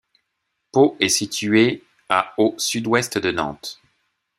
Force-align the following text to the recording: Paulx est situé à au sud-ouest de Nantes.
Paulx 0.73 0.95
est 0.99 1.09
situé 1.09 1.83
à 2.09 2.33
au 2.39 2.55
sud-ouest 2.57 3.19
de 3.19 3.29
Nantes. 3.29 3.79